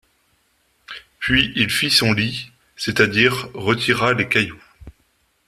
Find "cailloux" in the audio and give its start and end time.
4.27-4.57